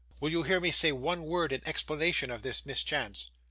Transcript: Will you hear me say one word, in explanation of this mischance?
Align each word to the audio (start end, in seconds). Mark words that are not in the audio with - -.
Will 0.19 0.31
you 0.31 0.41
hear 0.41 0.59
me 0.59 0.71
say 0.71 0.91
one 0.91 1.25
word, 1.25 1.51
in 1.51 1.61
explanation 1.67 2.31
of 2.31 2.41
this 2.41 2.65
mischance? 2.65 3.29